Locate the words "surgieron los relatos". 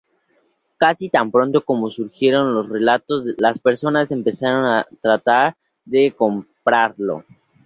1.91-3.23